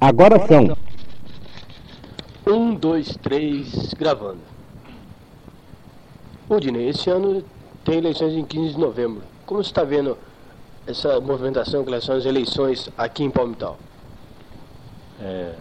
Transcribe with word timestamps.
Agora 0.00 0.46
são. 0.46 0.76
Um, 2.46 2.72
dois, 2.72 3.16
três, 3.16 3.92
gravando. 3.94 4.38
O 6.48 6.60
Dinei, 6.60 6.88
esse 6.88 7.10
ano 7.10 7.42
tem 7.84 7.98
eleições 7.98 8.32
em 8.34 8.44
15 8.44 8.74
de 8.74 8.78
novembro. 8.78 9.22
Como 9.44 9.62
você 9.62 9.70
está 9.70 9.82
vendo 9.82 10.16
essa 10.86 11.20
movimentação 11.20 11.82
com 11.82 11.90
relação 11.90 12.14
às 12.14 12.24
eleições 12.24 12.88
aqui 12.96 13.24
em 13.24 13.30
Palmital? 13.30 13.76
É, 15.20 15.56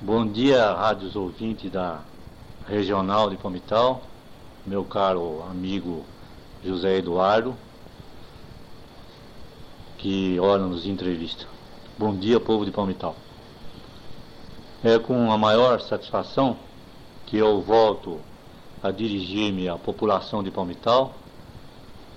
bom 0.00 0.26
dia, 0.26 0.72
rádios 0.72 1.14
ouvintes 1.14 1.70
da 1.70 2.00
Regional 2.66 3.28
de 3.28 3.36
Palmital, 3.36 4.00
meu 4.66 4.82
caro 4.82 5.42
amigo 5.50 6.06
José 6.64 6.96
Eduardo, 6.96 7.54
que 9.98 10.40
ora 10.40 10.62
nos 10.62 10.86
entrevista. 10.86 11.44
Bom 11.98 12.14
dia, 12.16 12.40
povo 12.40 12.64
de 12.64 12.70
Palmital. 12.70 13.14
É 14.84 14.96
com 14.96 15.32
a 15.32 15.36
maior 15.36 15.80
satisfação 15.80 16.56
que 17.26 17.36
eu 17.36 17.60
volto 17.60 18.20
a 18.80 18.92
dirigir-me 18.92 19.68
à 19.68 19.76
população 19.76 20.40
de 20.40 20.52
Palmital 20.52 21.14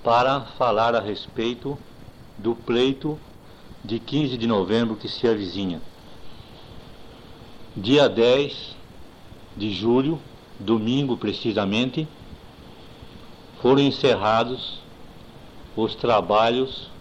para 0.04 0.42
falar 0.60 0.94
a 0.94 1.00
respeito 1.00 1.76
do 2.38 2.54
pleito 2.54 3.18
de 3.84 3.98
15 4.00 4.38
de 4.38 4.46
novembro 4.46 4.96
que 4.96 5.08
se 5.08 5.28
avizinha. 5.28 5.82
Dia 7.76 8.08
10 8.08 8.76
de 9.58 9.74
julho, 9.74 10.20
domingo 10.60 11.18
precisamente, 11.18 12.08
foram 13.60 13.82
encerrados 13.82 14.80
os 15.76 15.96
trabalhos 15.96 16.92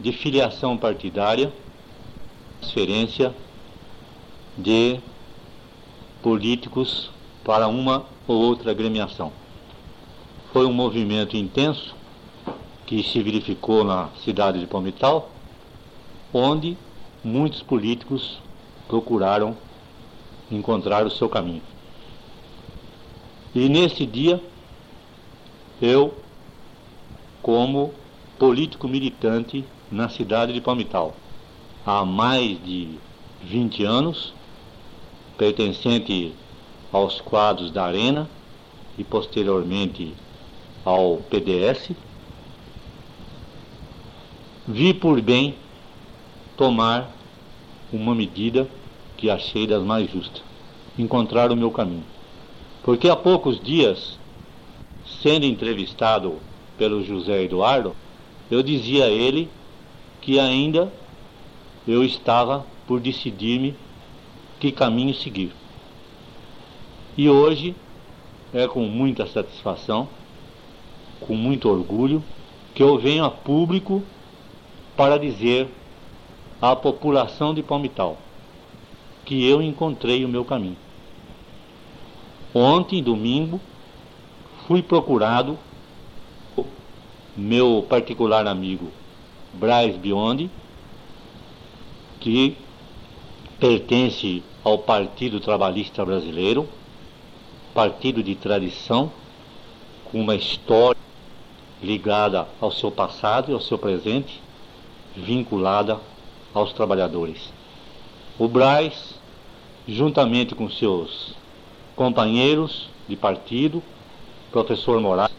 de 0.00 0.12
filiação 0.12 0.76
partidária, 0.76 1.52
transferência 2.60 3.32
de 4.56 5.00
políticos 6.22 7.10
para 7.44 7.68
uma 7.68 8.04
ou 8.26 8.36
outra 8.36 8.70
agremiação. 8.70 9.32
Foi 10.52 10.66
um 10.66 10.72
movimento 10.72 11.36
intenso 11.36 11.94
que 12.86 13.02
se 13.02 13.22
verificou 13.22 13.84
na 13.84 14.08
cidade 14.24 14.58
de 14.58 14.66
Palmital, 14.66 15.30
onde 16.32 16.76
muitos 17.22 17.62
políticos 17.62 18.40
procuraram 18.88 19.56
encontrar 20.50 21.04
o 21.04 21.10
seu 21.10 21.28
caminho. 21.28 21.62
E 23.54 23.68
nesse 23.68 24.06
dia, 24.06 24.40
eu, 25.80 26.14
como 27.42 27.92
político 28.38 28.86
militante 28.86 29.64
na 29.90 30.08
cidade 30.08 30.52
de 30.52 30.60
Palmital, 30.60 31.14
há 31.84 32.04
mais 32.04 32.62
de 32.64 32.98
20 33.42 33.84
anos, 33.84 34.34
pertencente 35.36 36.32
aos 36.92 37.20
quadros 37.20 37.70
da 37.70 37.84
Arena 37.84 38.28
e 38.98 39.04
posteriormente 39.04 40.14
ao 40.84 41.18
PDS, 41.28 41.90
vi 44.66 44.94
por 44.94 45.20
bem 45.20 45.54
tomar 46.56 47.10
uma 47.92 48.14
medida 48.14 48.68
que 49.16 49.30
achei 49.30 49.66
das 49.66 49.82
mais 49.82 50.10
justas, 50.10 50.42
encontrar 50.98 51.50
o 51.50 51.56
meu 51.56 51.70
caminho. 51.70 52.04
Porque 52.82 53.08
há 53.08 53.16
poucos 53.16 53.60
dias, 53.60 54.18
sendo 55.22 55.44
entrevistado 55.44 56.36
pelo 56.78 57.04
José 57.04 57.42
Eduardo, 57.42 57.94
eu 58.50 58.62
dizia 58.62 59.06
a 59.06 59.10
ele 59.10 59.48
que 60.20 60.38
ainda 60.38 60.92
eu 61.86 62.04
estava 62.04 62.64
por 62.86 63.00
decidir-me 63.00 63.74
que 64.58 64.72
caminho 64.72 65.14
seguir. 65.14 65.52
E 67.16 67.28
hoje 67.28 67.74
é 68.52 68.66
com 68.66 68.80
muita 68.80 69.26
satisfação, 69.26 70.08
com 71.20 71.34
muito 71.34 71.68
orgulho, 71.68 72.22
que 72.74 72.82
eu 72.82 72.98
venho 72.98 73.24
a 73.24 73.30
público 73.30 74.02
para 74.96 75.18
dizer 75.18 75.68
à 76.60 76.74
população 76.74 77.54
de 77.54 77.62
Palmital 77.62 78.18
que 79.24 79.44
eu 79.44 79.60
encontrei 79.60 80.24
o 80.24 80.28
meu 80.28 80.44
caminho. 80.44 80.76
Ontem, 82.54 83.02
domingo, 83.02 83.60
fui 84.66 84.82
procurado 84.82 85.58
meu 87.36 87.84
particular 87.86 88.46
amigo 88.46 88.90
Braz 89.52 89.96
Biondi, 89.96 90.50
que 92.20 92.56
pertence 93.58 94.42
ao 94.62 94.78
Partido 94.78 95.40
Trabalhista 95.40 96.04
Brasileiro, 96.04 96.68
partido 97.72 98.22
de 98.22 98.34
tradição, 98.34 99.10
com 100.10 100.20
uma 100.20 100.34
história 100.34 101.00
ligada 101.82 102.46
ao 102.60 102.70
seu 102.70 102.90
passado 102.90 103.50
e 103.50 103.54
ao 103.54 103.60
seu 103.60 103.78
presente, 103.78 104.42
vinculada 105.16 105.98
aos 106.52 106.72
trabalhadores. 106.72 107.52
O 108.38 108.46
Braz, 108.46 109.14
juntamente 109.88 110.54
com 110.54 110.68
seus 110.68 111.34
companheiros 111.94 112.88
de 113.08 113.16
partido, 113.16 113.82
professor 114.52 115.00
Moraes, 115.00 115.34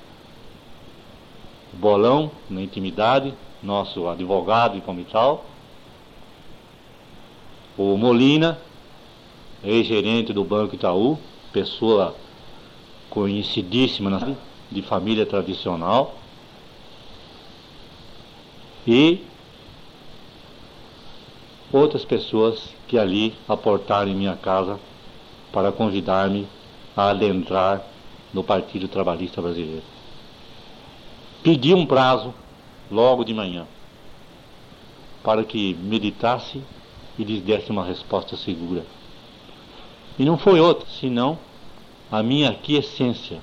Bolão, 1.73 2.31
na 2.49 2.61
intimidade, 2.61 3.34
nosso 3.61 4.07
advogado 4.07 4.78
e 4.78 4.81
comital, 4.81 5.45
o 7.77 7.95
Molina, 7.95 8.57
ex-gerente 9.63 10.33
do 10.33 10.43
Banco 10.43 10.75
Itaú, 10.75 11.17
pessoa 11.53 12.15
conhecidíssima 13.09 14.35
de 14.71 14.81
família 14.81 15.25
tradicional, 15.25 16.16
e 18.87 19.21
outras 21.71 22.05
pessoas 22.05 22.73
que 22.87 22.97
ali 22.97 23.35
aportaram 23.47 24.09
em 24.09 24.16
minha 24.16 24.35
casa 24.35 24.79
para 25.51 25.71
convidar-me 25.71 26.47
a 26.95 27.09
adentrar 27.09 27.85
no 28.33 28.43
Partido 28.43 28.87
Trabalhista 28.87 29.41
Brasileiro. 29.41 29.83
Pedi 31.43 31.73
um 31.73 31.85
prazo 31.85 32.33
logo 32.89 33.23
de 33.23 33.33
manhã 33.33 33.67
para 35.23 35.43
que 35.43 35.73
meditasse 35.75 36.63
e 37.17 37.23
lhes 37.23 37.41
desse 37.41 37.72
uma 37.72 37.83
resposta 37.83 38.35
segura. 38.38 38.85
E 40.17 40.25
não 40.25 40.38
foi 40.38 40.59
outra, 40.59 40.88
senão 40.88 41.38
a 42.11 42.23
minha 42.23 42.50
aquiescência, 42.50 43.39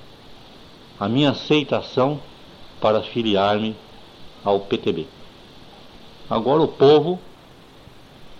a 0.99 1.07
minha 1.07 1.31
aceitação 1.31 2.19
para 2.81 3.01
filiar-me 3.01 3.75
ao 4.43 4.61
PTB. 4.61 5.07
Agora 6.29 6.61
o 6.61 6.67
povo 6.67 7.19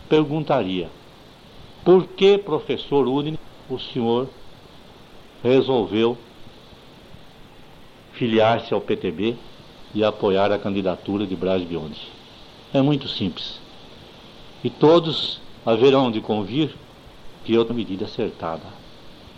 perguntaria: 0.10 0.90
por 1.84 2.08
que, 2.08 2.38
professor 2.38 3.08
Udine, 3.08 3.40
o 3.70 3.80
senhor 3.80 4.30
resolveu 5.44 6.18
filiar-se 8.14 8.74
ao 8.74 8.82
PTB 8.82 9.36
e 9.94 10.04
apoiar 10.04 10.52
a 10.52 10.58
candidatura 10.58 11.26
de 11.28 11.36
Braz 11.36 11.64
Biondi? 11.64 12.02
É 12.74 12.82
muito 12.82 13.08
simples. 13.08 13.65
E 14.64 14.70
todos 14.70 15.40
haverão 15.66 16.12
de 16.12 16.22
convir 16.22 16.76
que 17.44 17.58
outra 17.58 17.74
medida 17.74 18.06
acertada. 18.06 18.64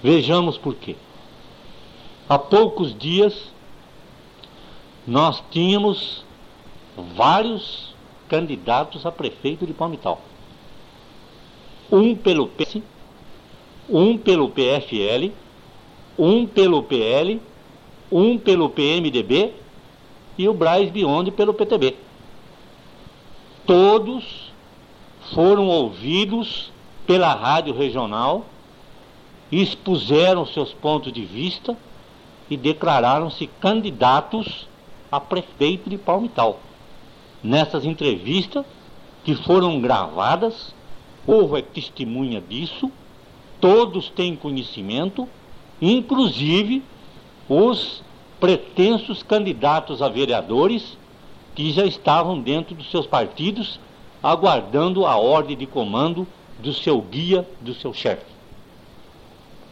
Vejamos 0.01 0.57
por 0.57 0.75
quê. 0.75 0.95
Há 2.29 2.38
poucos 2.38 2.97
dias 2.97 3.51
nós 5.05 5.41
tínhamos 5.50 6.23
vários 7.16 7.96
candidatos 8.28 9.05
a 9.05 9.11
prefeito 9.11 9.66
de 9.66 9.73
Palmital. 9.73 10.22
Um 11.90 12.16
pelo 12.16 12.47
PS, 12.47 12.81
um 13.90 14.17
pelo 14.17 14.49
PFL, 14.49 15.31
um 16.17 16.46
pelo 16.46 16.84
PL, 16.84 17.41
um 18.11 18.37
pelo 18.37 18.70
PMDB 18.70 19.53
e 20.37 20.47
o 20.49 20.53
Braz 20.53 20.90
Biondi 20.90 21.31
pelo 21.31 21.53
PTB. 21.53 21.96
Todos 23.66 24.47
foram 25.34 25.68
ouvidos 25.68 26.72
pela 27.06 27.34
rádio 27.34 27.74
regional, 27.74 28.46
expuseram 29.52 30.46
seus 30.46 30.74
pontos 30.74 31.12
de 31.12 31.24
vista 31.24 31.78
e 32.50 32.58
declararam-se 32.58 33.47
candidatos 33.59 34.68
a 35.12 35.20
prefeito 35.20 35.90
de 35.90 35.97
Palmital. 35.97 36.59
Nessas 37.44 37.85
entrevistas 37.85 38.66
que 39.24 39.35
foram 39.35 39.79
gravadas, 39.79 40.74
houve 41.26 41.62
testemunha 41.62 42.41
disso, 42.41 42.91
todos 43.59 44.09
têm 44.09 44.35
conhecimento, 44.35 45.28
inclusive 45.82 46.84
os 47.50 48.02
pretensos 48.40 49.23
candidatos 49.23 50.02
a 50.02 50.09
vereadores 50.09 50.97
que 51.56 51.72
já 51.72 51.85
estavam 51.85 52.40
dentro 52.40 52.76
dos 52.76 52.90
seus 52.91 53.08
partidos, 53.08 53.80
aguardando 54.28 55.06
a 55.06 55.16
ordem 55.16 55.56
de 55.56 55.66
comando 55.66 56.28
do 56.59 56.74
seu 56.74 57.00
guia, 57.00 57.47
do 57.62 57.74
seu 57.74 57.94
chefe. 57.94 58.26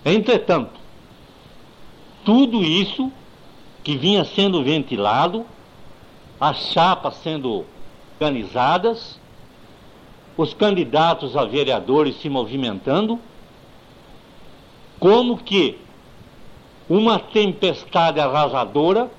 Entretanto, 0.05 0.79
tudo 2.23 2.63
isso 2.63 3.11
que 3.83 3.97
vinha 3.97 4.23
sendo 4.23 4.63
ventilado, 4.63 5.45
as 6.39 6.71
chapas 6.71 7.15
sendo 7.15 7.65
organizadas, 8.13 9.19
os 10.37 10.53
candidatos 10.53 11.35
a 11.35 11.43
vereadores 11.43 12.15
se 12.21 12.29
movimentando, 12.29 13.19
como 14.97 15.37
que 15.37 15.77
uma 16.87 17.19
tempestade 17.19 18.21
arrasadora 18.21 19.11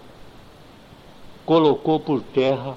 colocou 1.45 2.01
por 2.01 2.23
terra 2.23 2.75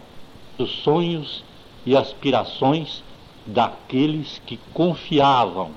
os 0.58 0.70
sonhos 0.84 1.48
e 1.86 1.96
aspirações 1.96 3.04
daqueles 3.46 4.42
que 4.46 4.58
confiavam, 4.74 5.72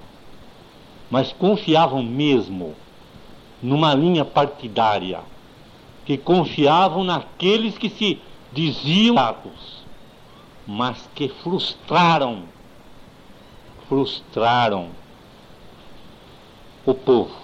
mas 1.11 1.33
confiavam 1.33 2.03
mesmo 2.03 2.75
numa 3.63 3.95
linha 3.95 4.25
partidária, 4.25 5.21
que 6.05 6.17
confiavam 6.17 7.05
naqueles 7.05 7.79
que 7.79 7.89
se 7.89 8.21
diziam 8.53 9.19
atos, 9.19 9.85
mas 10.67 11.09
que 11.15 11.29
frustraram, 11.29 12.43
frustraram 13.89 14.89
o 16.85 16.93
povo. 16.93 17.43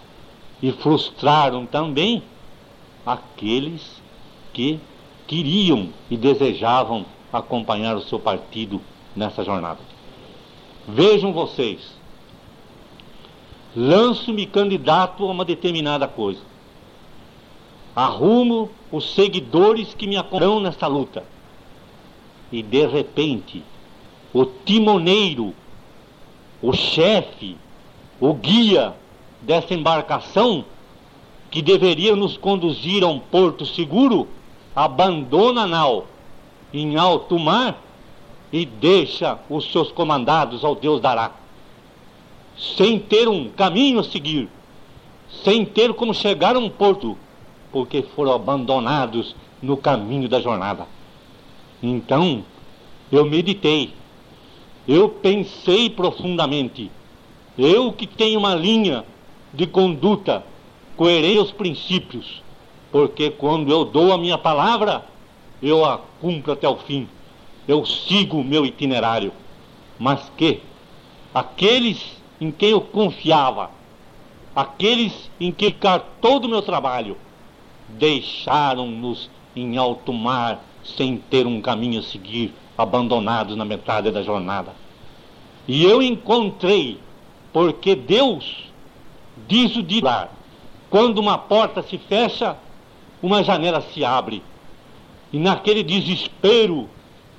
E 0.60 0.72
frustraram 0.72 1.64
também 1.66 2.22
aqueles 3.06 4.02
que 4.52 4.80
queriam 5.26 5.90
e 6.10 6.16
desejavam 6.16 7.06
acompanhar 7.32 7.96
o 7.96 8.02
seu 8.02 8.18
partido 8.18 8.80
nessa 9.14 9.44
jornada. 9.44 9.80
Vejam 10.86 11.32
vocês, 11.32 11.80
lanço-me 13.76 14.46
candidato 14.46 15.24
a 15.24 15.30
uma 15.30 15.44
determinada 15.44 16.08
coisa. 16.08 16.40
Arrumo 17.94 18.70
os 18.90 19.14
seguidores 19.14 19.92
que 19.92 20.06
me 20.06 20.16
acompanham 20.16 20.60
nessa 20.60 20.86
luta. 20.86 21.24
E 22.50 22.62
de 22.62 22.86
repente, 22.86 23.62
o 24.32 24.44
timoneiro, 24.44 25.52
o 26.62 26.72
chefe, 26.72 27.56
o 28.20 28.32
guia 28.32 28.94
dessa 29.42 29.74
embarcação 29.74 30.64
que 31.50 31.60
deveria 31.60 32.14
nos 32.16 32.36
conduzir 32.36 33.02
a 33.02 33.08
um 33.08 33.18
porto 33.18 33.66
seguro, 33.66 34.28
abandona 34.74 35.62
a 35.62 35.66
nau 35.66 36.06
em 36.72 36.96
alto 36.96 37.38
mar 37.38 37.82
e 38.52 38.64
deixa 38.64 39.38
os 39.48 39.70
seus 39.70 39.90
comandados 39.92 40.64
ao 40.64 40.74
Deus 40.74 41.00
dará, 41.00 41.32
sem 42.56 42.98
ter 42.98 43.28
um 43.28 43.48
caminho 43.50 44.00
a 44.00 44.04
seguir, 44.04 44.48
sem 45.44 45.64
ter 45.64 45.92
como 45.94 46.14
chegar 46.14 46.56
a 46.56 46.58
um 46.58 46.68
porto, 46.68 47.16
porque 47.70 48.02
foram 48.02 48.32
abandonados 48.32 49.36
no 49.62 49.76
caminho 49.76 50.28
da 50.28 50.40
jornada. 50.40 50.86
Então, 51.82 52.44
eu 53.12 53.24
meditei, 53.24 53.92
eu 54.86 55.08
pensei 55.08 55.90
profundamente, 55.90 56.90
eu 57.56 57.92
que 57.92 58.06
tenho 58.06 58.38
uma 58.38 58.54
linha 58.54 59.04
de 59.52 59.66
conduta 59.66 60.44
coerente 60.96 61.38
aos 61.38 61.52
princípios, 61.52 62.42
porque 62.90 63.30
quando 63.30 63.70
eu 63.70 63.84
dou 63.84 64.12
a 64.12 64.18
minha 64.18 64.38
palavra, 64.38 65.04
eu 65.62 65.84
a 65.84 66.00
cumpro 66.20 66.52
até 66.52 66.68
o 66.68 66.76
fim, 66.76 67.08
eu 67.66 67.84
sigo 67.84 68.38
o 68.38 68.44
meu 68.44 68.64
itinerário, 68.64 69.32
mas 69.98 70.30
que 70.36 70.60
aqueles 71.34 72.18
em 72.40 72.50
quem 72.50 72.70
eu 72.70 72.80
confiava, 72.80 73.70
aqueles 74.54 75.30
em 75.40 75.50
que 75.52 75.66
ficar 75.66 76.00
todo 76.20 76.44
o 76.44 76.48
meu 76.48 76.62
trabalho, 76.62 77.16
deixaram-nos 77.88 79.30
em 79.54 79.76
alto 79.76 80.12
mar 80.12 80.64
sem 80.84 81.16
ter 81.16 81.46
um 81.46 81.60
caminho 81.60 82.00
a 82.00 82.02
seguir, 82.02 82.54
abandonados 82.76 83.56
na 83.56 83.64
metade 83.64 84.10
da 84.10 84.22
jornada. 84.22 84.72
E 85.66 85.84
eu 85.84 86.02
encontrei, 86.02 86.98
porque 87.52 87.94
Deus 87.94 88.64
diz 89.46 89.76
o 89.76 89.82
dilar. 89.82 90.32
Quando 90.88 91.18
uma 91.18 91.36
porta 91.36 91.82
se 91.82 91.98
fecha, 91.98 92.56
uma 93.22 93.42
janela 93.42 93.82
se 93.92 94.04
abre. 94.04 94.42
E 95.32 95.38
naquele 95.38 95.82
desespero, 95.82 96.88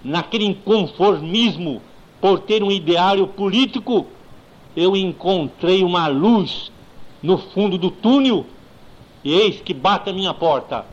naquele 0.03 0.45
inconformismo 0.45 1.81
por 2.21 2.39
ter 2.39 2.63
um 2.63 2.71
ideário 2.71 3.27
político, 3.27 4.05
eu 4.75 4.95
encontrei 4.95 5.83
uma 5.83 6.07
luz 6.07 6.71
no 7.21 7.37
fundo 7.37 7.77
do 7.77 7.89
túnel, 7.89 8.45
e 9.23 9.33
eis 9.33 9.61
que 9.61 9.73
bate 9.73 10.09
a 10.09 10.13
minha 10.13 10.33
porta 10.33 10.85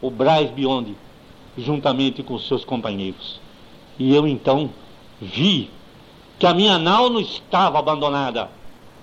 o 0.00 0.10
Braz 0.10 0.50
Biondi, 0.50 0.94
juntamente 1.56 2.22
com 2.22 2.38
seus 2.38 2.64
companheiros. 2.64 3.40
E 3.98 4.14
eu 4.14 4.26
então 4.26 4.70
vi 5.20 5.70
que 6.38 6.46
a 6.46 6.54
minha 6.54 6.78
nau 6.78 7.08
não 7.08 7.20
estava 7.20 7.78
abandonada, 7.78 8.50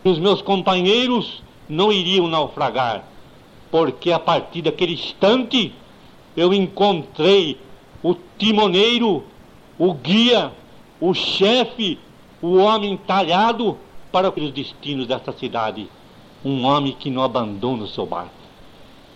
os 0.04 0.20
meus 0.20 0.42
companheiros 0.42 1.42
não 1.68 1.92
iriam 1.92 2.28
naufragar, 2.28 3.04
porque 3.72 4.12
a 4.12 4.20
partir 4.20 4.62
daquele 4.62 4.94
instante 4.94 5.74
eu 6.36 6.54
encontrei 6.54 7.58
o 8.02 8.16
timoneiro, 8.38 9.24
o 9.78 9.94
guia, 9.94 10.52
o 11.00 11.14
chefe, 11.14 12.00
o 12.42 12.56
homem 12.58 12.98
talhado 12.98 13.78
para 14.12 14.30
os 14.30 14.52
destinos 14.52 15.08
desta 15.08 15.32
cidade. 15.32 15.88
Um 16.44 16.66
homem 16.66 16.96
que 16.98 17.10
não 17.10 17.24
abandona 17.24 17.84
o 17.84 17.88
seu 17.88 18.06
barco. 18.06 18.32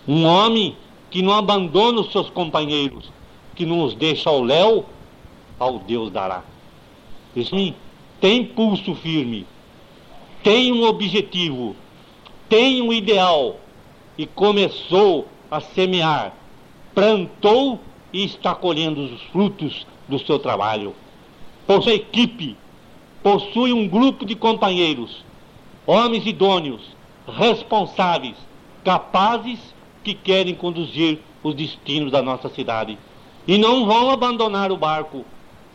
Um 0.06 0.24
homem 0.24 0.76
que 1.10 1.22
não 1.22 1.34
abandona 1.34 2.00
os 2.00 2.10
seus 2.10 2.30
companheiros, 2.30 3.10
que 3.54 3.66
não 3.66 3.82
os 3.82 3.94
deixa 3.94 4.30
ao 4.30 4.42
léu, 4.42 4.86
ao 5.58 5.78
Deus 5.78 6.10
dará. 6.10 6.42
Esse 7.36 7.74
tem 8.20 8.44
pulso 8.44 8.94
firme, 8.94 9.46
tem 10.42 10.72
um 10.72 10.84
objetivo, 10.84 11.76
tem 12.48 12.80
um 12.80 12.92
ideal 12.92 13.60
e 14.16 14.26
começou 14.26 15.28
a 15.50 15.60
semear, 15.60 16.34
plantou 16.98 17.78
e 18.12 18.24
está 18.24 18.56
colhendo 18.56 19.00
os 19.00 19.22
frutos 19.30 19.86
do 20.08 20.18
seu 20.18 20.36
trabalho. 20.36 20.96
Possui 21.64 21.94
equipe, 21.94 22.56
possui 23.22 23.72
um 23.72 23.86
grupo 23.86 24.26
de 24.26 24.34
companheiros, 24.34 25.24
homens 25.86 26.26
idôneos, 26.26 26.80
responsáveis, 27.24 28.34
capazes 28.84 29.60
que 30.02 30.12
querem 30.12 30.56
conduzir 30.56 31.20
os 31.40 31.54
destinos 31.54 32.10
da 32.10 32.20
nossa 32.20 32.48
cidade. 32.48 32.98
E 33.46 33.56
não 33.56 33.86
vão 33.86 34.10
abandonar 34.10 34.72
o 34.72 34.76
barco, 34.76 35.24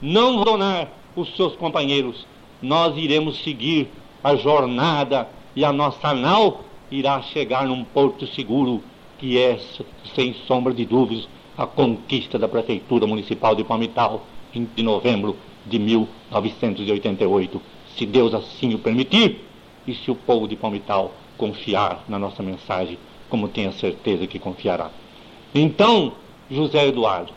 não 0.02 0.44
vão 0.44 0.56
abandonar 0.56 0.90
os 1.16 1.34
seus 1.38 1.56
companheiros. 1.56 2.28
Nós 2.62 2.98
iremos 2.98 3.42
seguir 3.46 3.88
a 4.22 4.36
jornada 4.36 5.30
e 5.56 5.64
a 5.64 5.72
nossa 5.72 6.14
nau 6.14 6.66
irá 6.92 7.22
chegar 7.22 7.66
num 7.66 7.86
porto 7.86 8.28
seguro, 8.28 8.84
que 9.24 9.40
é, 9.40 9.58
sem 10.14 10.34
sombra 10.46 10.74
de 10.74 10.84
dúvidas, 10.84 11.30
a 11.58 11.66
conquista 11.66 12.38
da 12.38 12.46
Prefeitura 12.46 13.08
Municipal 13.08 13.56
de 13.56 13.64
Palmital 13.64 14.28
em 14.54 14.68
novembro 14.84 15.38
de 15.66 15.80
1988, 15.80 17.62
se 17.96 18.06
Deus 18.06 18.34
assim 18.34 18.74
o 18.74 18.80
permitir 18.80 19.40
e 19.88 19.96
se 19.96 20.12
o 20.12 20.16
povo 20.16 20.46
de 20.46 20.58
Palmital 20.58 21.14
confiar 21.38 22.04
na 22.10 22.20
nossa 22.20 22.44
mensagem, 22.44 23.00
como 23.30 23.48
tenho 23.48 23.70
a 23.70 23.72
certeza 23.72 24.28
que 24.28 24.38
confiará. 24.38 24.92
Então, 25.56 26.12
José 26.52 26.86
Eduardo, 26.86 27.32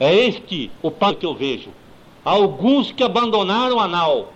é 0.00 0.12
este 0.12 0.72
o 0.82 0.90
pai 0.90 1.14
que 1.14 1.24
eu 1.24 1.36
vejo. 1.36 1.70
Alguns 2.24 2.90
que 2.90 3.04
abandonaram 3.04 3.78
a 3.78 3.86
nau 3.86 4.32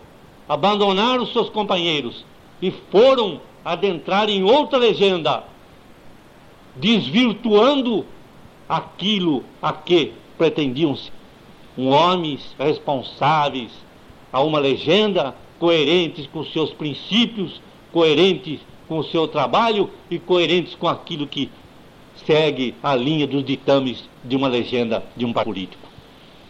abandonaram 0.49 1.26
seus 1.26 1.50
companheiros 1.50 2.25
e 2.62 2.71
foram 2.71 3.40
adentrar 3.64 4.31
em 4.31 4.45
outra 4.45 4.78
legenda, 4.78 5.43
desvirtuando 6.78 8.04
aquilo 8.68 9.45
a 9.62 9.73
que 9.73 10.12
pretendiam 10.37 10.97
ser 10.97 11.12
um 11.78 11.88
homens 11.88 12.54
responsáveis 12.59 13.71
a 14.33 14.40
uma 14.40 14.59
legenda, 14.59 15.35
coerentes 15.59 16.26
com 16.26 16.45
seus 16.45 16.71
princípios, 16.73 17.61
coerentes 17.92 18.61
com 18.88 18.99
o 18.99 19.04
seu 19.04 19.28
trabalho 19.28 19.90
e 20.11 20.18
coerentes 20.18 20.75
com 20.75 20.88
aquilo 20.88 21.26
que 21.26 21.50
segue 22.25 22.75
a 22.83 22.95
linha 22.95 23.26
dos 23.26 23.45
ditames 23.45 24.09
de 24.25 24.37
uma 24.37 24.49
legenda 24.49 25.04
de 25.16 25.25
um 25.25 25.33
político. 25.33 25.87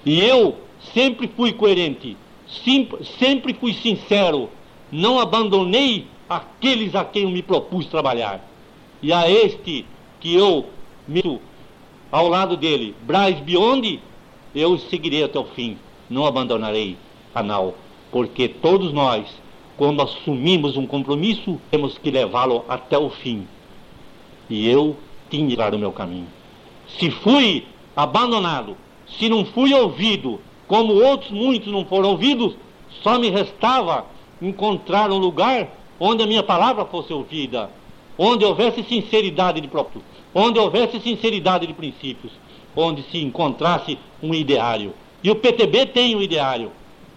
E 0.05 0.21
eu 0.21 0.57
sempre 0.95 1.29
fui 1.29 1.53
coerente 1.53 2.17
sempre 3.19 3.55
fui 3.55 3.75
sincero, 3.75 4.49
não 4.91 5.19
abandonei 5.19 6.07
aqueles 6.29 6.95
a 6.95 7.05
quem 7.05 7.25
eu 7.25 7.31
me 7.31 7.43
propus 7.43 7.87
trabalhar. 7.87 8.49
E 9.03 9.13
a 9.13 9.29
este 9.31 9.85
que 10.21 10.35
eu 10.35 10.67
me 11.07 11.41
ao 12.11 12.29
lado 12.29 12.57
dele, 12.57 12.95
Braz 13.03 13.39
Biondi, 13.41 14.01
eu 14.55 14.79
seguirei 14.79 15.25
até 15.25 15.39
o 15.39 15.45
fim, 15.45 15.77
não 16.09 16.25
abandonarei 16.25 16.97
a 17.35 17.43
nau. 17.43 17.75
porque 18.11 18.49
todos 18.49 18.93
nós, 18.93 19.27
quando 19.77 20.01
assumimos 20.01 20.77
um 20.77 20.87
compromisso, 20.87 21.61
temos 21.71 21.99
que 21.99 22.11
levá-lo 22.11 22.65
até 22.69 22.97
o 22.97 23.11
fim. 23.11 23.47
E 24.49 24.67
eu 24.67 24.97
tinha 25.29 25.69
que 25.69 25.77
o 25.77 25.79
meu 25.79 25.93
caminho. 25.93 26.29
Se 26.99 27.11
fui 27.11 27.67
abandonado, 27.95 28.77
se 29.19 29.29
não 29.29 29.45
fui 29.45 29.75
ouvido, 29.75 30.41
como 30.67 30.95
outros 30.95 31.31
muitos 31.31 31.71
não 31.71 31.85
foram 31.85 32.11
ouvidos, 32.11 32.55
só 33.03 33.19
me 33.19 33.29
restava 33.29 34.07
encontrar 34.41 35.11
um 35.11 35.19
lugar 35.19 35.69
onde 35.99 36.23
a 36.23 36.27
minha 36.27 36.43
palavra 36.43 36.85
fosse 36.85 37.13
ouvida, 37.13 37.71
onde 38.19 38.45
houvesse 38.45 38.83
sinceridade 38.85 39.61
de 39.61 39.69
próprio, 39.69 40.03
onde 40.35 40.59
houvesse 40.59 41.01
sinceridade 41.01 41.67
de 41.67 41.73
princípios, 41.73 42.33
onde 42.75 43.03
se 43.11 43.19
encontrasse 43.19 43.99
um 44.23 44.35
ideário. 44.35 44.93
E 45.23 45.31
o 45.31 45.37
PTB 45.37 45.87
tem 45.87 46.15
um 46.15 46.23
ideário. 46.23 46.71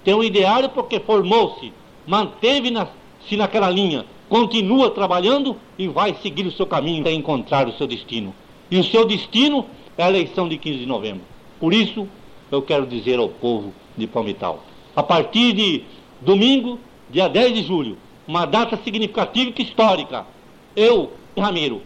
Tem 0.03 0.13
um 0.13 0.24
ideário 0.24 0.70
porque 0.70 1.00
formou-se, 1.00 1.74
manteve-se 2.08 3.38
naquela 3.38 3.70
linha, 3.70 4.06
continua 4.29 4.89
trabalhando 4.89 5.58
e 5.77 5.88
vai 5.88 6.15
seguir 6.22 6.46
o 6.46 6.51
seu 6.51 6.65
caminho 6.65 7.01
até 7.01 7.12
encontrar 7.12 7.68
o 7.68 7.74
seu 7.74 7.86
destino. 7.86 8.34
E 8.72 8.77
o 8.77 8.84
seu 8.84 9.06
destino 9.06 9.65
é 9.98 10.03
a 10.03 10.10
eleição 10.10 10.48
de 10.48 10.58
15 10.58 10.79
de 10.79 10.86
novembro. 10.86 11.22
Por 11.60 11.74
isso, 11.74 12.08
eu 12.51 12.62
quero 12.62 12.86
dizer 12.88 13.20
ao 13.20 13.27
povo 13.27 13.74
de 13.98 14.08
Palmital, 14.08 14.63
a 14.96 15.03
partir 15.03 15.53
de 15.53 15.84
domingo, 16.22 16.79
dia 17.10 17.27
10 17.27 17.53
de 17.53 17.63
julho, 17.63 17.98
uma 18.27 18.46
data 18.46 18.79
significativa 18.84 19.51
e 19.58 19.62
histórica, 19.62 20.25
eu, 20.76 21.12
Ramiro, 21.38 21.82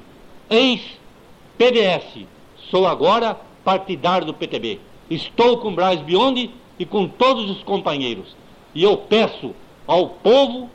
ex-PDS, 0.50 2.25
sou 2.70 2.86
agora 2.88 3.40
partidário 3.63 4.25
do 4.25 4.34
PTB. 4.34 4.80
Estou 5.10 5.58
com 5.58 5.74
Braz 5.74 6.02
Biondi 6.02 6.50
e 6.78 6.86
com 6.86 7.08
todos 7.08 7.50
os 7.50 7.63
companheiros. 7.63 8.36
E 8.74 8.84
eu 8.84 8.98
peço 8.98 9.54
ao 9.86 10.10
povo, 10.10 10.70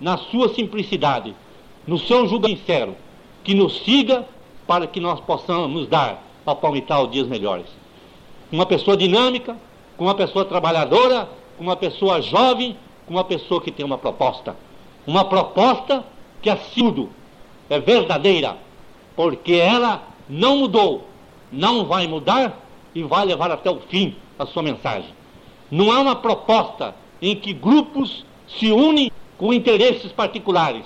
na 0.00 0.16
sua 0.16 0.52
simplicidade, 0.54 1.34
no 1.86 1.98
seu 1.98 2.26
julgamento 2.26 2.60
sincero, 2.60 2.96
que 3.42 3.54
nos 3.54 3.84
siga 3.84 4.26
para 4.66 4.86
que 4.86 5.00
nós 5.00 5.20
possamos 5.20 5.88
dar 5.88 6.22
ao 6.44 6.56
Palmital 6.56 7.06
dias 7.06 7.26
melhores. 7.26 7.66
Uma 8.50 8.66
pessoa 8.66 8.96
dinâmica, 8.96 9.56
com 9.96 10.04
uma 10.04 10.14
pessoa 10.14 10.44
trabalhadora, 10.44 11.28
com 11.56 11.64
uma 11.64 11.76
pessoa 11.76 12.20
jovem, 12.20 12.76
com 13.06 13.14
uma 13.14 13.24
pessoa 13.24 13.60
que 13.60 13.70
tem 13.70 13.84
uma 13.84 13.98
proposta. 13.98 14.56
Uma 15.06 15.24
proposta 15.24 16.04
que, 16.40 16.48
acima 16.48 16.90
tudo, 16.90 17.10
é 17.68 17.78
verdadeira, 17.78 18.56
porque 19.16 19.54
ela 19.54 20.02
não 20.28 20.58
mudou, 20.58 21.06
não 21.50 21.84
vai 21.86 22.06
mudar 22.06 22.60
e 22.94 23.02
vai 23.02 23.24
levar 23.24 23.50
até 23.50 23.70
o 23.70 23.80
fim 23.80 24.16
a 24.38 24.46
sua 24.46 24.62
mensagem. 24.62 25.10
Não 25.70 25.90
há 25.90 26.00
uma 26.00 26.16
proposta 26.16 26.94
em 27.20 27.34
que 27.34 27.52
grupos 27.52 28.24
se 28.46 28.70
unem 28.70 29.10
com 29.38 29.52
interesses 29.52 30.12
particulares, 30.12 30.84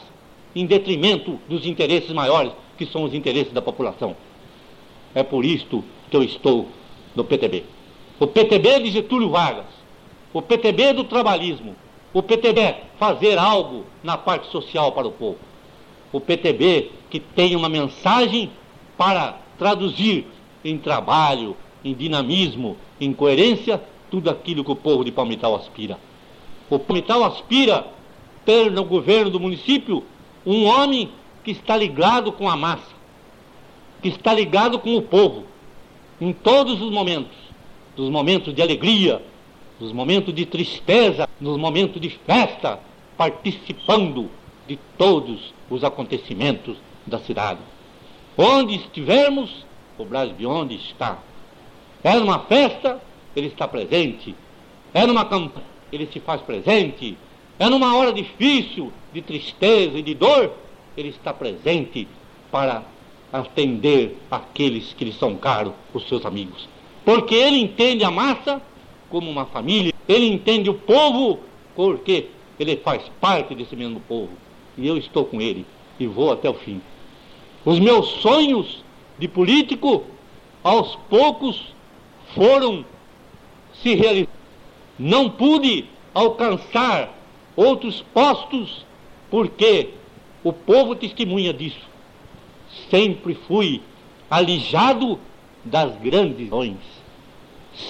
em 0.55 0.67
detrimento 0.67 1.39
dos 1.49 1.67
interesses 1.67 2.11
maiores, 2.13 2.53
que 2.77 2.87
são 2.87 3.05
os 3.05 3.13
interesses 3.13 3.53
da 3.53 3.61
população. 3.61 4.17
É 5.15 5.23
por 5.23 5.45
isto 5.45 5.85
que 6.11 6.17
eu 6.17 6.23
estou 6.23 6.69
no 7.15 7.25
PTB. 7.25 7.65
O 8.21 8.27
PTB 8.27 8.81
de 8.81 8.91
Getúlio 8.91 9.31
Vargas, 9.31 9.67
o 10.33 10.41
PTB 10.41 10.93
do 10.93 11.05
trabalhismo, 11.05 11.75
o 12.13 12.23
PTB 12.23 12.61
é 12.61 12.85
fazer 12.99 13.39
algo 13.39 13.85
na 14.03 14.17
parte 14.17 14.51
social 14.51 14.93
para 14.93 15.07
o 15.07 15.13
povo. 15.13 15.48
O 16.13 16.21
PTB 16.21 16.91
que 17.11 17.21
tem 17.21 17.55
uma 17.57 17.69
mensagem 17.69 18.51
para 18.97 19.39
traduzir 19.59 20.27
em 20.65 20.79
trabalho, 20.79 21.57
em 21.85 21.95
dinamismo, 21.95 22.77
em 23.01 23.13
coerência, 23.13 23.83
tudo 24.11 24.31
aquilo 24.31 24.65
que 24.65 24.71
o 24.71 24.77
povo 24.77 25.05
de 25.05 25.13
Palmital 25.13 25.55
aspira. 25.55 25.99
O 26.71 26.79
Palmital 26.79 27.25
aspira 27.25 27.87
ter 28.45 28.71
no 28.71 28.85
governo 28.85 29.31
do 29.31 29.41
município 29.41 30.05
um 30.45 30.65
homem 30.65 31.11
que 31.45 31.51
está 31.51 31.77
ligado 31.77 32.33
com 32.33 32.49
a 32.49 32.57
massa, 32.57 32.97
que 34.03 34.09
está 34.09 34.33
ligado 34.33 34.79
com 34.79 34.97
o 34.97 35.03
povo, 35.03 35.45
em 36.21 36.33
todos 36.33 36.81
os 36.81 36.91
momentos, 36.91 37.37
dos 37.97 38.11
momentos 38.11 38.55
de 38.55 38.63
alegria, 38.63 39.23
nos 39.81 39.93
momentos 39.93 40.35
de 40.35 40.45
tristeza, 40.45 41.29
nos 41.41 41.57
momentos 41.57 42.01
de 42.01 42.11
festa, 42.11 42.81
participando 43.17 44.29
de 44.69 44.79
todos 44.99 45.53
os 45.71 45.83
acontecimentos 45.83 46.77
da 47.07 47.19
cidade. 47.19 47.61
Onde 48.37 48.77
estivermos, 48.77 49.65
o 49.97 50.05
Brasil 50.05 50.49
onde 50.49 50.77
está. 50.77 51.19
É 52.05 52.15
numa 52.15 52.41
festa, 52.41 53.03
ele 53.35 53.49
está 53.49 53.67
presente. 53.67 54.35
É 54.93 55.07
numa 55.07 55.25
campanha, 55.25 55.67
ele 55.91 56.07
se 56.13 56.21
faz 56.21 56.41
presente. 56.43 57.17
É 57.59 57.69
numa 57.69 57.97
hora 57.97 58.13
difícil, 58.13 58.93
de 59.13 59.23
tristeza 59.23 59.99
e 59.99 60.03
de 60.03 60.15
dor, 60.15 60.53
ele 60.97 61.09
está 61.09 61.33
presente 61.33 62.07
para 62.53 62.83
atender 63.33 64.17
aqueles 64.31 64.93
que 64.93 65.05
lhe 65.05 65.13
são 65.13 65.35
caros, 65.35 65.73
os 65.93 66.07
seus 66.07 66.25
amigos. 66.25 66.69
Porque 67.05 67.35
ele 67.35 67.59
entende 67.59 68.05
a 68.05 68.11
massa 68.11 68.63
como 69.09 69.31
uma 69.31 69.47
família, 69.47 69.93
ele 70.07 70.27
entende 70.27 70.69
o 70.69 70.75
povo 70.75 71.41
porque 71.75 72.27
ele 72.61 72.77
faz 72.77 73.03
parte 73.21 73.55
desse 73.55 73.75
mesmo 73.75 74.01
povo. 74.01 74.31
E 74.79 74.87
eu 74.87 74.97
estou 74.97 75.25
com 75.25 75.41
ele 75.41 75.67
e 75.99 76.07
vou 76.07 76.33
até 76.33 76.49
o 76.49 76.55
fim. 76.55 76.81
Os 77.65 77.81
meus 77.81 78.07
sonhos 78.23 78.85
de 79.19 79.27
político, 79.27 80.05
aos 80.63 80.95
poucos, 81.11 81.75
foram 82.35 82.85
se 83.83 83.95
realizando. 83.95 84.31
Não 84.99 85.29
pude 85.29 85.85
alcançar 86.15 87.13
outros 87.57 88.05
postos 88.15 88.87
porque 89.31 89.91
o 90.45 90.53
povo 90.53 90.95
testemunha 90.95 91.53
disso. 91.53 91.89
Sempre 92.89 93.35
fui 93.35 93.83
alijado 94.31 95.19
das 95.65 95.97
grandes 95.97 96.49
mães. 96.49 96.77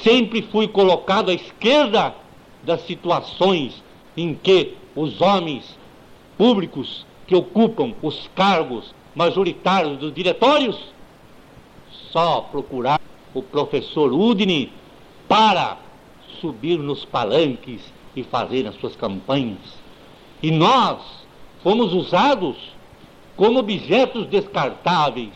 Sempre 0.03 0.43
fui 0.43 0.67
colocado 0.67 1.31
à 1.31 1.35
esquerda 1.35 2.15
das 2.63 2.87
situações 2.87 3.83
em 4.17 4.35
que 4.35 4.75
os 4.95 5.21
homens 5.21 5.78
públicos 6.39 7.05
que 7.27 7.35
ocupam 7.35 7.93
os 8.01 8.31
cargos 8.35 8.95
majoritários 9.15 9.99
dos 9.99 10.15
diretórios 10.15 10.79
só 12.13 12.41
procurar 12.41 13.01
o 13.35 13.43
professor 13.43 14.13
Udine 14.13 14.73
para 15.27 15.77
subir 16.41 16.79
nos 16.79 17.05
palanques 17.05 17.81
e 18.17 18.23
fazer 18.23 18.67
as 18.67 18.77
suas 18.77 18.97
campanhas. 18.97 19.59
E 20.43 20.51
nós 20.51 21.01
fomos 21.63 21.93
usados 21.93 22.57
como 23.37 23.59
objetos 23.59 24.27
descartáveis, 24.27 25.33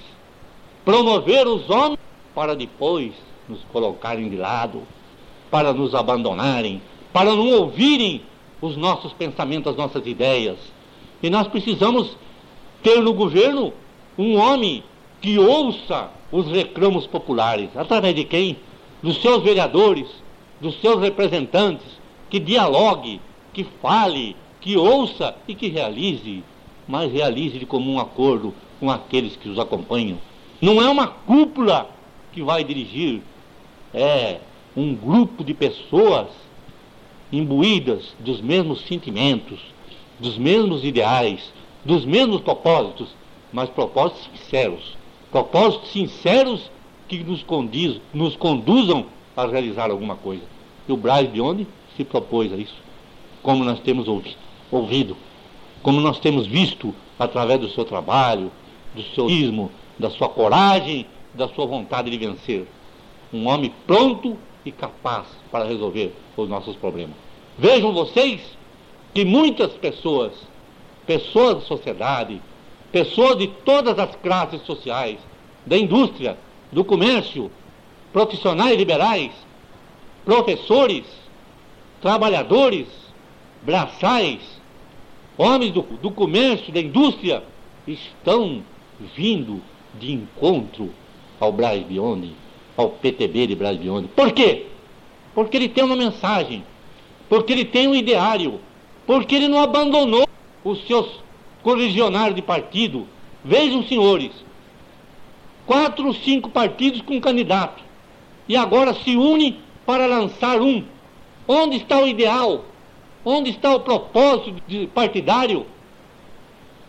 promover 0.85 1.47
os 1.47 1.69
homens 1.69 1.99
para 2.35 2.57
depois 2.57 3.13
nos 3.49 3.61
colocarem 3.73 4.29
de 4.29 4.37
lado, 4.37 4.83
para 5.51 5.73
nos 5.73 5.95
abandonarem, 5.95 6.81
para 7.13 7.35
não 7.35 7.51
ouvirem 7.51 8.23
os 8.61 8.77
nossos 8.77 9.13
pensamentos, 9.13 9.71
as 9.71 9.77
nossas 9.77 10.07
ideias. 10.07 10.57
E 11.23 11.31
nós 11.31 11.47
precisamos 11.49 12.17
ter 12.83 13.01
no 13.01 13.13
governo 13.13 13.73
um 14.19 14.37
homem 14.37 14.83
que 15.21 15.39
ouça 15.39 16.11
os 16.33 16.51
reclamos 16.51 17.07
populares. 17.07 17.69
Através 17.77 18.15
de 18.15 18.25
quem? 18.25 18.57
Dos 19.03 19.21
seus 19.21 19.43
vereadores, 19.43 20.09
dos 20.61 20.81
seus 20.81 21.01
representantes, 21.01 21.87
que 22.29 22.41
dialogue, 22.41 23.21
que 23.53 23.65
fale, 23.81 24.37
que 24.61 24.77
ouça 24.77 25.37
e 25.47 25.55
que 25.55 25.69
realize, 25.69 26.43
mas 26.89 27.13
realize 27.13 27.59
de 27.59 27.67
comum 27.67 27.99
acordo 27.99 28.55
com 28.81 28.91
aqueles 28.91 29.37
que 29.37 29.49
os 29.49 29.59
acompanham. 29.59 30.19
Não 30.61 30.81
é 30.81 30.89
uma 30.89 31.07
cúpula 31.07 31.91
que 32.33 32.43
vai 32.43 32.65
dirigir, 32.65 33.21
é 33.93 34.39
um 34.77 34.95
grupo 34.95 35.45
de 35.45 35.53
pessoas 35.53 36.29
imbuídas 37.33 38.15
dos 38.19 38.41
mesmos 38.41 38.83
sentimentos, 38.83 39.59
dos 40.19 40.37
mesmos 40.39 40.85
ideais, 40.85 41.53
dos 41.85 42.05
mesmos 42.05 42.41
propósitos, 42.41 43.09
mas 43.53 43.69
propósitos 43.69 44.29
sinceros. 44.33 44.97
Propósitos 45.31 45.91
sinceros 45.91 46.71
que 47.09 47.23
nos, 47.23 47.43
condiz, 47.43 48.01
nos 48.13 48.37
conduzam 48.37 49.07
a 49.37 49.47
realizar 49.47 49.91
alguma 49.91 50.17
coisa. 50.17 50.43
E 50.89 50.93
o 50.93 50.97
Braz 50.97 51.33
de 51.33 51.41
onde 51.41 51.67
se 51.97 52.05
propôs 52.05 52.53
a 52.53 52.57
isso, 52.57 52.77
como 53.43 53.65
nós 53.65 53.81
temos 53.81 54.07
ouvido, 54.71 55.17
como 55.83 56.01
nós 56.01 56.19
temos 56.19 56.47
visto 56.47 56.95
através 57.19 57.61
do 57.61 57.69
seu 57.69 57.85
trabalho, 57.85 58.51
do 58.95 59.03
seu 59.15 59.29
ismo, 59.29 59.71
da 59.99 60.11
sua 60.11 60.29
coragem, 60.29 61.07
da 61.35 61.49
sua 61.49 61.67
vontade 61.67 62.11
de 62.11 62.19
vencer. 62.19 62.67
Um 63.33 63.47
homem 63.49 63.73
pronto 63.87 64.37
e 64.65 64.71
capaz 64.71 65.27
para 65.51 65.65
resolver 65.65 66.15
os 66.37 66.49
nossos 66.49 66.77
problemas. 66.77 67.17
Vejam 67.59 67.93
vocês 67.93 68.41
que 69.15 69.25
muitas 69.25 69.73
pessoas, 69.73 70.33
pessoas 71.07 71.57
da 71.57 71.61
sociedade, 71.63 72.41
pessoas 72.91 73.39
de 73.39 73.49
todas 73.49 73.99
as 73.99 74.15
classes 74.17 74.63
sociais, 74.63 75.19
da 75.67 75.77
indústria, 75.77 76.37
do 76.71 76.85
comércio, 76.85 77.51
profissionais 78.13 78.77
liberais, 78.77 79.33
professores, 80.25 81.05
trabalhadores, 82.01 82.87
braçais, 83.63 84.41
homens 85.37 85.73
do, 85.73 85.83
do 85.83 86.11
comércio, 86.11 86.73
da 86.73 86.81
indústria, 86.81 87.43
estão 87.87 88.63
vindo 89.17 89.63
de 89.99 90.13
encontro 90.13 90.91
ao 91.41 91.53
Braz 91.53 91.83
Biondi, 91.83 92.33
ao 92.77 92.91
PTB 92.91 93.49
de 93.49 93.55
Braz 93.55 93.77
Biondi. 93.77 94.09
Por 94.09 94.33
quê? 94.33 94.67
Porque 95.35 95.57
ele 95.57 95.69
tem 95.69 95.85
uma 95.85 95.97
mensagem, 95.97 96.65
porque 97.29 97.53
ele 97.53 97.65
tem 97.65 97.89
um 97.89 97.95
ideário, 97.95 98.61
porque 99.07 99.35
ele 99.35 99.49
não 99.49 99.61
abandonou 99.61 100.27
os 100.65 100.87
seus 100.87 101.07
correligionários 101.63 102.37
de 102.37 102.43
partido. 102.43 103.07
Vejam, 103.45 103.83
senhores, 103.85 104.31
quatro 105.67 106.13
cinco 106.15 106.49
partidos 106.49 107.01
com 107.03 107.21
candidato, 107.21 107.83
e 108.49 108.57
agora 108.57 108.95
se 108.95 109.17
une 109.17 109.59
para 109.85 110.07
lançar 110.07 110.61
um. 110.61 110.85
Onde 111.47 111.77
está 111.77 112.01
o 112.01 112.07
ideal? 112.07 112.65
Onde 113.25 113.51
está 113.51 113.75
o 113.75 113.81
propósito 113.81 114.55
partidário? 114.95 115.67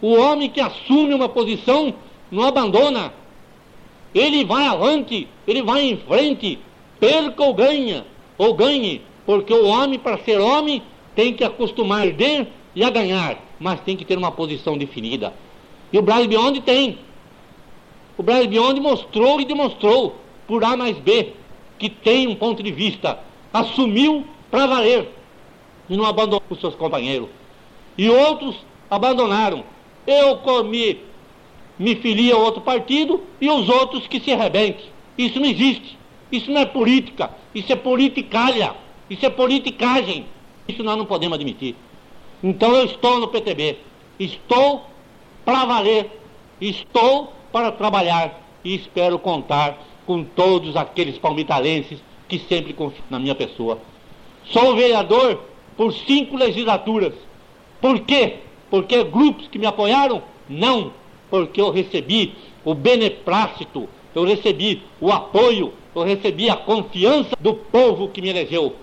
O 0.02 0.16
homem 0.16 0.50
que 0.50 0.60
assume 0.60 1.14
uma 1.14 1.30
posição 1.30 1.94
não 2.30 2.44
abandona. 2.44 3.14
Ele 4.14 4.44
vai 4.46 4.68
avante, 4.68 5.28
ele 5.48 5.64
vai 5.64 5.82
em 5.82 5.98
frente, 5.98 6.60
perca 7.00 7.44
ou 7.44 7.54
ganha, 7.54 8.06
ou 8.38 8.54
ganhe, 8.54 9.02
porque 9.26 9.54
o 9.54 9.66
homem, 9.66 9.98
para 9.98 10.20
ser 10.20 10.40
homem, 10.40 10.84
tem 11.16 11.34
que 11.34 11.44
acostumar 11.44 12.00
a 12.00 12.04
perder 12.04 12.48
e 12.76 12.84
a 12.84 12.90
ganhar, 12.90 13.38
mas 13.60 13.80
tem 13.82 13.96
que 13.96 14.06
ter 14.06 14.18
uma 14.18 14.32
posição 14.32 14.78
definida. 14.78 15.34
E 15.92 15.98
o 15.98 16.02
Brasil 16.02 16.28
Beyond 16.28 16.62
tem. 16.62 16.98
O 18.18 18.24
Brasil 18.24 18.48
Beyond 18.48 18.80
mostrou 18.80 19.40
e 19.40 19.46
demonstrou, 19.46 20.16
por 20.48 20.64
A 20.64 20.76
mais 20.76 20.98
B, 20.98 21.34
que 21.78 21.90
tem 21.90 22.28
um 22.28 22.36
ponto 22.36 22.64
de 22.64 22.72
vista. 22.72 23.20
Assumiu 23.54 24.26
para 24.50 24.66
valer 24.66 25.10
e 25.90 25.96
não 25.96 26.06
abandonou 26.06 26.42
os 26.50 26.60
seus 26.60 26.76
companheiros. 26.76 27.30
E 27.98 28.10
outros 28.10 28.56
abandonaram. 28.90 29.64
Eu 30.06 30.38
comi, 30.38 31.00
me 31.78 31.96
filia 31.96 32.36
a 32.36 32.38
outro 32.38 32.62
partido 32.62 33.22
e 33.40 33.50
os 33.50 33.70
outros 33.70 34.08
que 34.08 34.20
se 34.20 34.32
arrebentem. 34.32 34.86
Isso 35.18 35.40
não 35.40 35.48
existe. 35.48 35.98
Isso 36.32 36.52
não 36.52 36.62
é 36.62 36.66
política. 36.66 37.30
Isso 37.54 37.72
é 37.72 37.76
politicalha. 37.76 38.76
Isso 39.10 39.26
é 39.26 39.30
politicagem. 39.30 40.26
Isso 40.68 40.84
nós 40.84 40.98
não 40.98 41.06
podemos 41.06 41.36
admitir. 41.36 41.76
Então 42.44 42.74
eu 42.76 42.86
estou 42.86 43.20
no 43.20 43.28
PTB. 43.28 43.78
Estou 44.20 44.86
para 45.46 45.66
valer. 45.66 46.10
Estou 46.60 47.34
para 47.52 47.72
trabalhar. 47.72 48.42
E 48.64 48.76
espero 48.76 49.20
contar 49.20 49.78
com 50.06 50.24
todos 50.24 50.76
aqueles 50.76 51.18
palmitalenses 51.18 52.00
que 52.28 52.40
sempre 52.40 52.74
confiam 52.74 53.04
na 53.10 53.20
minha 53.20 53.36
pessoa. 53.36 53.80
Sou 54.46 54.76
vereador 54.76 55.40
por 55.78 55.94
cinco 55.94 56.36
legislaturas. 56.38 57.14
Por 57.82 58.00
quê? 58.02 58.38
Porque 58.70 59.04
grupos 59.04 59.48
que 59.48 59.60
me 59.60 59.66
apoiaram? 59.66 60.24
Não, 60.50 60.92
porque 61.30 61.62
eu 61.62 61.70
recebi 61.70 62.34
o 62.64 62.74
beneplácito, 62.74 63.88
eu 64.16 64.24
recebi 64.24 64.82
o 65.00 65.12
apoio, 65.12 65.74
eu 65.96 66.04
recebi 66.04 66.50
a 66.50 66.56
confiança 66.56 67.36
do 67.40 67.54
povo 67.54 68.10
que 68.10 68.22
me 68.22 68.30
elegeu, 68.30 68.76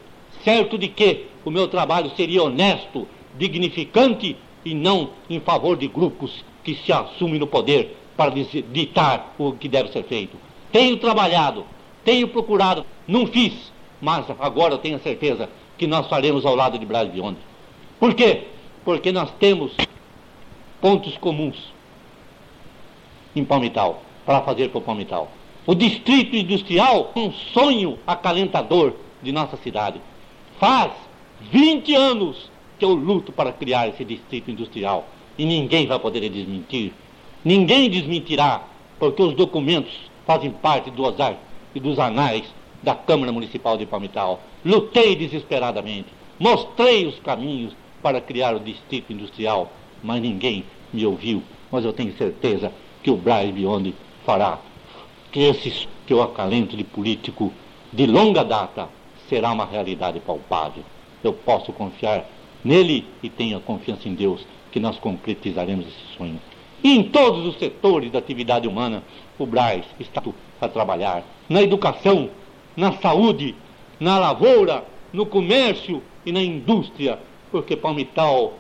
certo 0.45 0.79
de 0.79 0.89
que 0.89 1.27
o 1.45 1.51
meu 1.51 1.69
trabalho 1.69 2.11
seria 2.17 2.43
honesto, 2.43 3.07
dignificante 3.39 4.37
e 4.65 4.75
não 4.75 5.11
em 5.29 5.41
favor 5.41 5.77
de 5.77 5.89
grupos 5.89 6.45
que 6.63 6.75
se 6.75 6.93
assumem 6.93 7.39
no 7.39 7.47
poder 7.47 7.97
para 8.17 8.31
ditar 8.31 9.35
o 9.39 9.53
que 9.53 9.69
deve 9.69 9.91
ser 9.93 10.05
feito. 10.05 10.37
Tenho 10.71 10.97
trabalhado, 10.99 11.65
tenho 12.05 12.29
procurado, 12.29 12.85
não 13.07 13.27
fiz, 13.27 13.73
mas 14.01 14.27
agora 14.39 14.75
eu 14.75 14.79
tenho 14.79 14.97
a 14.97 15.01
certeza 15.01 15.49
que 15.79 15.87
nós 15.87 16.07
faremos 16.07 16.45
ao 16.45 16.55
lado 16.55 16.79
de 16.79 16.85
Brás 16.85 17.11
Biondi. 17.11 17.39
Por 17.99 18.15
quê? 18.15 18.45
Porque 18.85 19.11
nós 19.11 19.31
temos 19.39 19.73
pontos 20.81 21.17
comuns 21.19 21.57
em 23.35 23.45
Palmital, 23.45 24.03
para 24.27 24.43
fazer 24.43 24.69
para 24.71 24.79
o 24.79 24.83
Palmital. 24.83 25.31
O 25.67 25.75
distrito 25.75 26.35
industrial 26.35 27.13
é 27.15 27.19
um 27.19 27.33
sonho 27.33 27.99
acalentador 28.07 28.95
de 29.23 29.31
nossa 29.33 29.57
cidade. 29.59 30.01
Faz 30.61 30.93
20 31.51 31.95
anos 31.95 32.51
que 32.79 32.85
eu 32.85 32.93
luto 32.93 33.33
para 33.33 33.51
criar 33.51 33.89
esse 33.89 34.05
distrito 34.05 34.51
industrial 34.51 35.09
e 35.39 35.47
ninguém 35.47 35.87
vai 35.87 35.99
poder 35.99 36.29
desmentir. 36.29 36.93
Ninguém 37.43 37.89
desmentirá, 37.89 38.65
porque 38.99 39.23
os 39.23 39.33
documentos 39.35 39.91
fazem 40.27 40.51
parte 40.51 40.91
do 40.91 41.07
azar 41.07 41.39
e 41.75 41.81
dos 41.81 41.99
anais 41.99 42.45
da 42.83 42.95
Câmara 42.95 43.33
Municipal 43.33 43.79
de 43.79 43.87
Palmital. 43.87 44.43
Lutei 44.63 45.17
desesperadamente, 45.17 46.09
mostrei 46.39 47.07
os 47.07 47.19
caminhos 47.21 47.75
para 48.03 48.21
criar 48.21 48.55
o 48.55 48.61
distrito 48.61 49.15
industrial, 49.15 49.73
mas 50.03 50.21
ninguém 50.21 50.63
me 50.93 51.07
ouviu. 51.07 51.43
Mas 51.73 51.87
eu 51.87 51.93
tenho 51.95 52.15
certeza 52.19 52.71
que 53.03 53.11
o 53.11 53.17
Braz 53.17 53.51
Biondi 53.51 53.95
fará. 54.27 54.59
Que 55.33 55.41
esse 55.41 55.89
eu 56.07 56.21
acalento 56.21 56.77
de 56.77 56.85
político 56.85 57.51
de 57.91 58.05
longa 58.05 58.45
data 58.45 59.00
será 59.31 59.53
uma 59.53 59.65
realidade 59.65 60.19
palpável. 60.21 60.83
Eu 61.23 61.33
posso 61.33 61.73
confiar 61.73 62.27
nele 62.65 63.07
e 63.23 63.31
tenho 63.31 63.57
a 63.57 63.61
confiança 63.61 64.09
em 64.09 64.15
Deus 64.15 64.45
que 64.73 64.81
nós 64.81 64.99
concretizaremos 64.99 65.87
esse 65.87 66.17
sonho. 66.19 66.41
E 66.83 66.97
em 66.97 67.05
todos 67.05 67.47
os 67.47 67.59
setores 67.59 68.11
da 68.11 68.19
atividade 68.19 68.67
humana, 68.67 69.03
o 69.39 69.47
Braz 69.47 69.85
está 69.99 70.23
a 70.61 70.69
trabalhar. 70.69 71.23
Na 71.49 71.63
educação, 71.63 72.29
na 72.77 72.93
saúde, 72.95 73.55
na 73.99 74.19
lavoura, 74.19 74.85
no 75.13 75.25
comércio 75.25 76.03
e 76.27 76.33
na 76.33 76.43
indústria, 76.43 77.19
porque 77.51 77.77
Palmital 77.77 78.55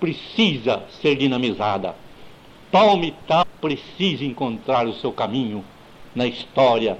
precisa 0.00 0.82
ser 1.00 1.16
dinamizada. 1.16 1.94
Palmital 2.70 3.46
precisa 3.60 4.24
encontrar 4.24 4.86
o 4.86 4.94
seu 4.94 5.12
caminho 5.12 5.64
na 6.14 6.26
história 6.26 6.98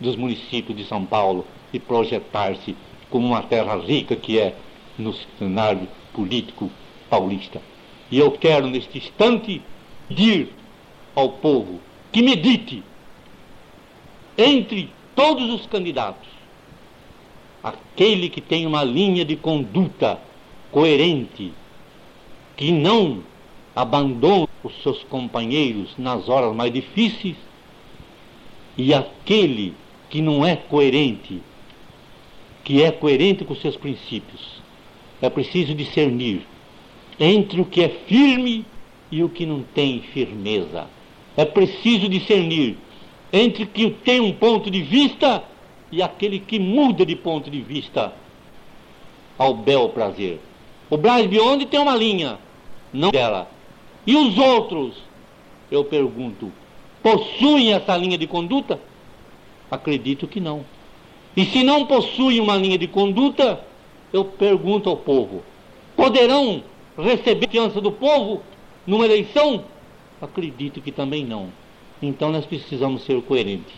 dos 0.00 0.16
municípios 0.16 0.76
de 0.76 0.84
São 0.84 1.04
Paulo 1.04 1.46
e 1.72 1.78
projetar-se 1.78 2.76
como 3.10 3.26
uma 3.26 3.42
terra 3.42 3.76
rica 3.76 4.16
que 4.16 4.38
é 4.38 4.54
no 4.98 5.12
cenário 5.38 5.88
político 6.12 6.70
paulista. 7.08 7.60
E 8.10 8.18
eu 8.18 8.30
quero, 8.32 8.66
neste 8.66 8.98
instante, 8.98 9.62
pedir 10.08 10.48
ao 11.14 11.30
povo 11.30 11.80
que 12.12 12.22
medite 12.22 12.82
entre 14.36 14.90
todos 15.14 15.50
os 15.50 15.66
candidatos, 15.66 16.28
aquele 17.62 18.28
que 18.28 18.40
tem 18.40 18.66
uma 18.66 18.82
linha 18.82 19.24
de 19.24 19.36
conduta 19.36 20.20
coerente, 20.70 21.52
que 22.56 22.72
não 22.72 23.22
abandona 23.74 24.48
os 24.62 24.82
seus 24.82 25.02
companheiros 25.04 25.94
nas 25.98 26.28
horas 26.28 26.54
mais 26.54 26.72
difíceis, 26.72 27.36
e 28.76 28.94
aquele 28.94 29.74
que 30.08 30.20
não 30.20 30.44
é 30.44 30.56
coerente, 30.56 31.42
que 32.64 32.82
é 32.82 32.90
coerente 32.90 33.44
com 33.44 33.54
seus 33.54 33.76
princípios. 33.76 34.60
É 35.20 35.28
preciso 35.28 35.74
discernir 35.74 36.42
entre 37.18 37.60
o 37.60 37.64
que 37.64 37.82
é 37.82 37.88
firme 37.88 38.64
e 39.10 39.22
o 39.22 39.28
que 39.28 39.44
não 39.44 39.62
tem 39.62 40.00
firmeza. 40.00 40.86
É 41.36 41.44
preciso 41.44 42.08
discernir 42.08 42.76
entre 43.32 43.66
que 43.66 43.90
tem 43.90 44.20
um 44.20 44.32
ponto 44.32 44.70
de 44.70 44.82
vista 44.82 45.44
e 45.92 46.02
aquele 46.02 46.38
que 46.38 46.58
muda 46.58 47.04
de 47.04 47.16
ponto 47.16 47.50
de 47.50 47.60
vista 47.60 48.12
ao 49.38 49.54
bel 49.54 49.88
prazer. 49.90 50.40
O 50.88 50.96
Braz 50.96 51.26
Beyond 51.26 51.66
tem 51.66 51.80
uma 51.80 51.94
linha, 51.94 52.38
não 52.92 53.10
dela. 53.10 53.48
E 54.06 54.16
os 54.16 54.36
outros, 54.38 54.94
eu 55.70 55.84
pergunto, 55.84 56.52
possuem 57.02 57.72
essa 57.72 57.96
linha 57.96 58.18
de 58.18 58.26
conduta? 58.26 58.80
Acredito 59.70 60.26
que 60.26 60.40
não. 60.40 60.64
E 61.40 61.46
se 61.46 61.64
não 61.64 61.86
possuem 61.86 62.38
uma 62.38 62.54
linha 62.54 62.76
de 62.76 62.86
conduta, 62.86 63.64
eu 64.12 64.26
pergunto 64.26 64.90
ao 64.90 64.96
povo: 64.98 65.42
poderão 65.96 66.62
receber 66.98 67.46
a 67.46 67.48
confiança 67.48 67.80
do 67.80 67.90
povo 67.90 68.42
numa 68.86 69.06
eleição? 69.06 69.64
Acredito 70.20 70.82
que 70.82 70.92
também 70.92 71.24
não. 71.24 71.48
Então 72.02 72.30
nós 72.30 72.44
precisamos 72.44 73.04
ser 73.06 73.22
coerentes. 73.22 73.72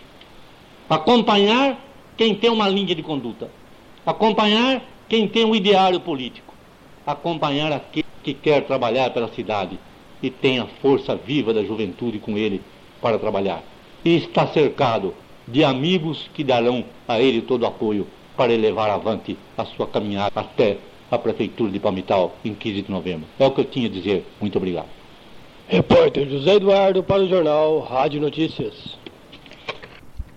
Acompanhar 0.91 1.79
quem 2.17 2.35
tem 2.35 2.51
uma 2.51 2.69
linha 2.69 2.97
de 2.97 3.03
conduta. 3.05 3.49
Acompanhar 4.05 4.83
quem 5.09 5.29
tem 5.29 5.45
um 5.45 5.55
ideário 5.55 6.01
político. 6.01 6.53
Acompanhar 7.07 7.71
aquele 7.71 8.05
que 8.25 8.35
quer 8.35 8.67
trabalhar 8.67 9.11
pela 9.11 9.29
cidade 9.29 9.79
e 10.21 10.31
tem 10.31 10.59
a 10.59 10.67
força 10.67 11.15
viva 11.15 11.55
da 11.55 11.63
juventude 11.63 12.19
com 12.19 12.37
ele 12.37 12.61
para 13.01 13.21
trabalhar. 13.21 13.63
E 14.05 14.17
está 14.17 14.49
cercado 14.49 15.15
de 15.53 15.63
amigos 15.63 16.29
que 16.35 16.43
darão 16.43 16.85
a 17.07 17.21
ele 17.21 17.43
todo 17.43 17.63
o 17.63 17.67
apoio 17.67 18.07
para 18.37 18.53
ele 18.53 18.63
levar 18.63 18.91
avante 18.91 19.37
a 19.57 19.65
sua 19.67 19.87
caminhada 19.87 20.33
até 20.35 20.79
a 21.11 21.19
Prefeitura 21.19 21.71
de 21.71 21.79
Palmital 21.79 22.35
em 22.43 22.55
15 22.55 22.83
de 22.83 22.91
novembro. 22.91 23.27
É 23.39 23.47
o 23.47 23.51
que 23.51 23.61
eu 23.61 23.65
tinha 23.67 23.87
a 23.87 23.91
dizer. 23.91 24.25
Muito 24.41 24.57
obrigado. 24.57 24.89
Repórter 25.69 26.29
José 26.29 26.55
Eduardo 26.55 27.03
para 27.03 27.23
o 27.23 27.29
jornal 27.29 27.81
Rádio 27.81 28.21
Notícias. 28.21 29.02